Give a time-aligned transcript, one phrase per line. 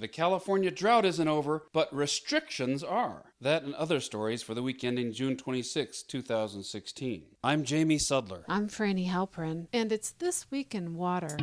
[0.00, 3.32] The California drought isn't over, but restrictions are.
[3.40, 7.24] That and other stories for the week ending June 26, 2016.
[7.42, 8.44] I'm Jamie Sudler.
[8.48, 11.36] I'm Franny Halprin, and it's This Week in Water.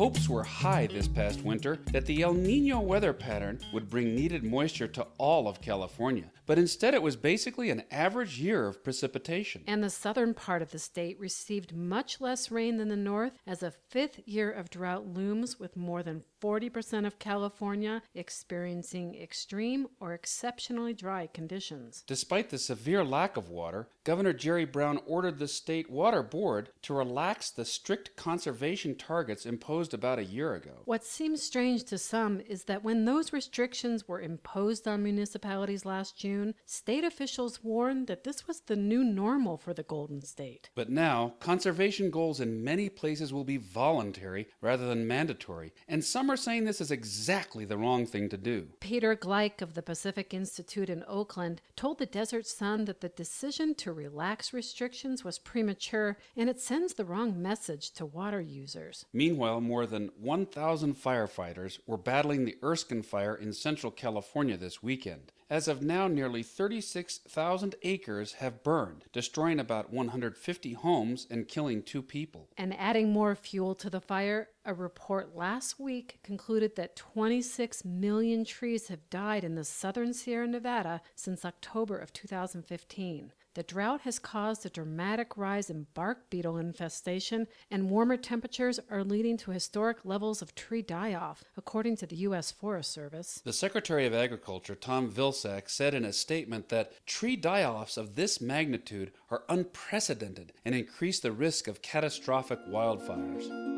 [0.00, 4.42] Hopes were high this past winter that the El Nino weather pattern would bring needed
[4.42, 9.62] moisture to all of California, but instead it was basically an average year of precipitation.
[9.66, 13.62] And the southern part of the state received much less rain than the north as
[13.62, 20.14] a fifth year of drought looms with more than 40% of California experiencing extreme or
[20.14, 22.04] exceptionally dry conditions.
[22.06, 26.94] Despite the severe lack of water, Governor Jerry Brown ordered the state water board to
[26.94, 30.82] relax the strict conservation targets imposed about a year ago.
[30.84, 36.16] What seems strange to some is that when those restrictions were imposed on municipalities last
[36.16, 40.70] June, state officials warned that this was the new normal for the Golden State.
[40.74, 46.30] But now, conservation goals in many places will be voluntary rather than mandatory, and some
[46.30, 48.68] are saying this is exactly the wrong thing to do.
[48.80, 53.74] Peter Gleick of the Pacific Institute in Oakland told the Desert Sun that the decision
[53.76, 59.04] to relax restrictions was premature and it sends the wrong message to water users.
[59.12, 65.32] Meanwhile, more than 1,000 firefighters were battling the Erskine fire in central California this weekend.
[65.50, 72.02] As of now, nearly 36,000 acres have burned, destroying about 150 homes and killing two
[72.02, 72.48] people.
[72.56, 78.44] And adding more fuel to the fire, a report last week concluded that 26 million
[78.44, 83.32] trees have died in the southern Sierra Nevada since October of 2015.
[83.54, 89.02] The drought has caused a dramatic rise in bark beetle infestation, and warmer temperatures are
[89.02, 92.52] leading to historic levels of tree die off, according to the U.S.
[92.52, 93.42] Forest Service.
[93.44, 98.14] The Secretary of Agriculture, Tom Vilsack, said in a statement that tree die offs of
[98.14, 103.69] this magnitude are unprecedented and increase the risk of catastrophic wildfires.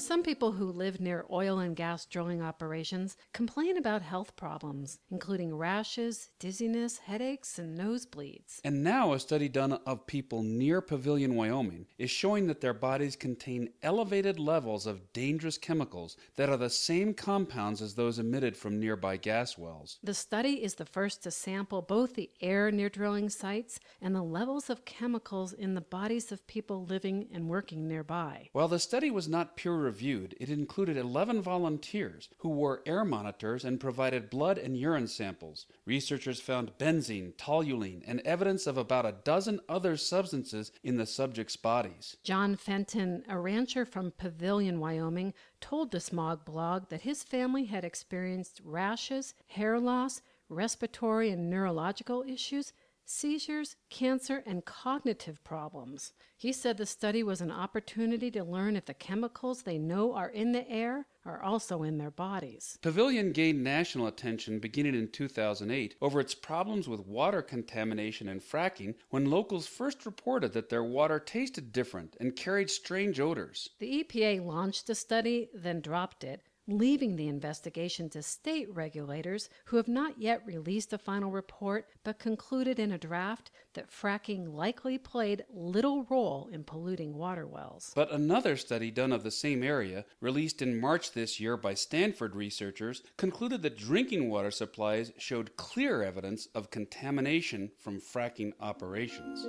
[0.00, 5.54] Some people who live near oil and gas drilling operations complain about health problems, including
[5.54, 8.60] rashes, dizziness, headaches, and nosebleeds.
[8.64, 13.14] And now, a study done of people near Pavilion, Wyoming, is showing that their bodies
[13.14, 18.80] contain elevated levels of dangerous chemicals that are the same compounds as those emitted from
[18.80, 19.98] nearby gas wells.
[20.02, 24.22] The study is the first to sample both the air near drilling sites and the
[24.22, 28.48] levels of chemicals in the bodies of people living and working nearby.
[28.52, 33.64] While the study was not peer reviewed, it included 11 volunteers who wore air monitors
[33.64, 35.66] and provided blood and urine samples.
[35.84, 41.56] Researchers found benzene, toluene, and evidence of about a dozen other substances in the subjects'
[41.56, 42.16] bodies.
[42.22, 47.84] John Fenton, a rancher from Pavilion, Wyoming, told the Smog blog that his family had
[47.84, 52.72] experienced rashes, hair loss, respiratory and neurological issues,
[53.10, 56.12] seizures, cancer, and cognitive problems.
[56.36, 60.30] He said the study was an opportunity to learn if the chemicals they know are
[60.30, 62.78] in the air are also in their bodies.
[62.80, 68.94] Pavilion gained national attention beginning in 2008 over its problems with water contamination and fracking
[69.10, 73.68] when locals first reported that their water tasted different and carried strange odors.
[73.80, 76.42] The EPA launched the study, then dropped it,
[76.72, 82.18] leaving the investigation to state regulators who have not yet released a final report but
[82.18, 87.92] concluded in a draft that fracking likely played little role in polluting water wells.
[87.94, 92.34] But another study done of the same area, released in March this year by Stanford
[92.34, 99.46] researchers, concluded that drinking water supplies showed clear evidence of contamination from fracking operations.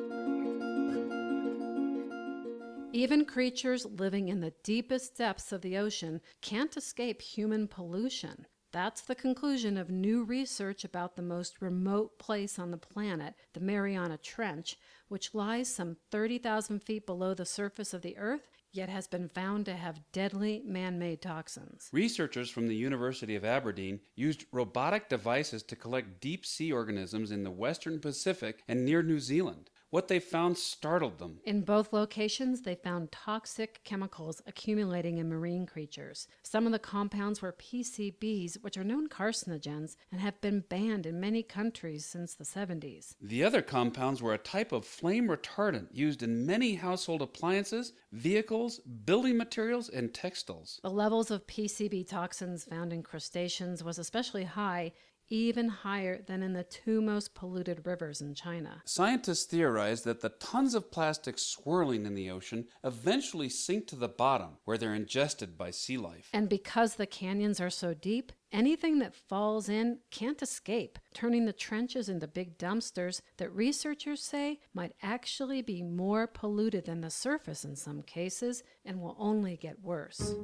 [2.93, 8.45] Even creatures living in the deepest depths of the ocean can't escape human pollution.
[8.73, 13.61] That's the conclusion of new research about the most remote place on the planet, the
[13.61, 19.07] Mariana Trench, which lies some 30,000 feet below the surface of the Earth, yet has
[19.07, 21.89] been found to have deadly man made toxins.
[21.93, 27.43] Researchers from the University of Aberdeen used robotic devices to collect deep sea organisms in
[27.43, 29.69] the western Pacific and near New Zealand.
[29.91, 31.39] What they found startled them.
[31.43, 36.29] In both locations, they found toxic chemicals accumulating in marine creatures.
[36.43, 41.19] Some of the compounds were PCBs, which are known carcinogens and have been banned in
[41.19, 43.15] many countries since the 70s.
[43.21, 48.79] The other compounds were a type of flame retardant used in many household appliances, vehicles,
[48.79, 50.79] building materials, and textiles.
[50.83, 54.93] The levels of PCB toxins found in crustaceans was especially high
[55.31, 58.81] even higher than in the two most polluted rivers in China.
[58.85, 64.09] Scientists theorize that the tons of plastic swirling in the ocean eventually sink to the
[64.09, 66.29] bottom, where they're ingested by sea life.
[66.33, 71.53] And because the canyons are so deep, anything that falls in can't escape, turning the
[71.53, 77.63] trenches into big dumpsters that researchers say might actually be more polluted than the surface
[77.63, 80.35] in some cases and will only get worse.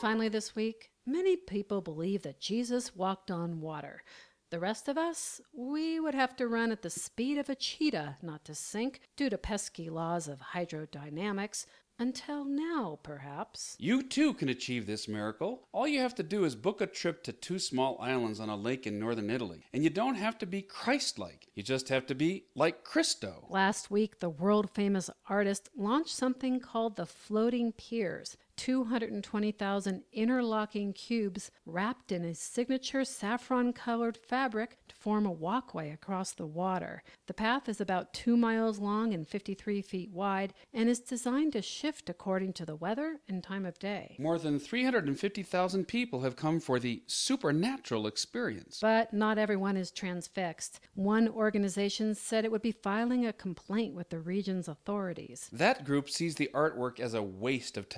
[0.00, 4.02] Finally, this week, many people believe that Jesus walked on water.
[4.48, 8.16] The rest of us, we would have to run at the speed of a cheetah
[8.22, 11.66] not to sink due to pesky laws of hydrodynamics.
[11.98, 13.76] Until now, perhaps.
[13.78, 15.68] You too can achieve this miracle.
[15.70, 18.56] All you have to do is book a trip to two small islands on a
[18.56, 19.66] lake in northern Italy.
[19.74, 23.44] And you don't have to be Christ like, you just have to be like Christo.
[23.50, 28.38] Last week, the world famous artist launched something called the Floating Piers.
[28.60, 36.32] 220,000 interlocking cubes wrapped in a signature saffron colored fabric to form a walkway across
[36.32, 37.02] the water.
[37.26, 41.62] The path is about two miles long and 53 feet wide and is designed to
[41.62, 44.14] shift according to the weather and time of day.
[44.18, 48.78] More than 350,000 people have come for the supernatural experience.
[48.82, 50.80] But not everyone is transfixed.
[50.92, 55.48] One organization said it would be filing a complaint with the region's authorities.
[55.50, 57.88] That group sees the artwork as a waste of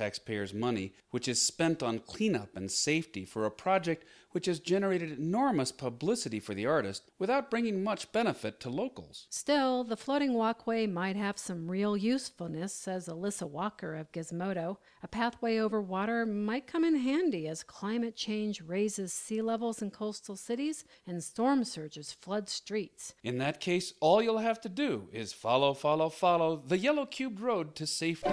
[0.52, 5.18] taxpayers' money, which is spent on cleanup and safety for a project which has generated
[5.18, 9.26] enormous publicity for the artist without bringing much benefit to locals.
[9.28, 14.78] Still, the floating walkway might have some real usefulness, says Alyssa Walker of Gizmodo.
[15.02, 19.90] A pathway over water might come in handy as climate change raises sea levels in
[19.90, 23.14] coastal cities and storm surges flood streets.
[23.22, 27.40] In that case, all you'll have to do is follow, follow, follow the yellow cubed
[27.40, 28.30] road to safety.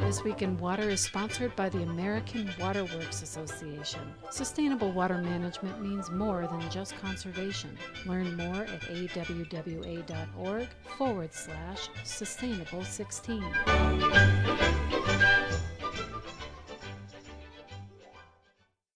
[0.00, 4.00] This Week in Water is sponsored by the American Waterworks Association.
[4.30, 7.76] Sustainable water management means more than just conservation.
[8.06, 13.44] Learn more at awwa.org forward slash sustainable 16.